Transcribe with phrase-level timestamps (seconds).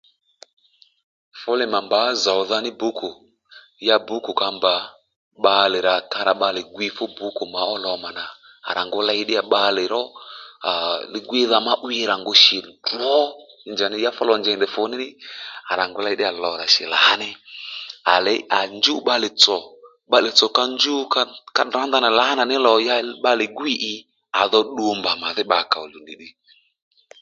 [1.39, 3.09] Fú lì mà mbǎ zòwdha ní bǔkù
[3.87, 4.75] ya bǔkù ka mbà
[5.39, 8.25] bbalè rà ka rà bbalè gwiy fú bǔkù mà ó lò mà nà
[8.67, 10.01] à rà ngu ley bbalè ró
[11.13, 13.13] li gwíydha má 'wíy rà ngu shì drǒ
[13.71, 15.07] njàddí ya fú lò njèy ndèy fùní nì
[15.71, 17.29] à rà ngu ley ddíyà lò rà shì lǎní
[18.13, 19.57] à léy à njúw bbalè tsò
[20.07, 21.01] bbalè tsò ka njúw
[21.55, 23.93] ka tdrǎ ndanà lǎnà ní lò ya bbalè gwîy ì
[24.39, 26.31] à dho ddu mbà màdhí bbakǎ ò nì ddiy